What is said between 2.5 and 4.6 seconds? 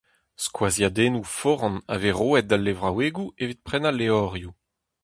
levraouegoù evit prenañ levrioù.